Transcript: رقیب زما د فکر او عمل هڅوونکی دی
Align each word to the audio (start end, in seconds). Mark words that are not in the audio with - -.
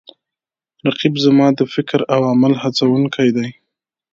رقیب 0.85 1.13
زما 1.25 1.47
د 1.57 1.59
فکر 1.73 1.99
او 2.13 2.21
عمل 2.33 2.53
هڅوونکی 2.63 3.29
دی 3.35 3.49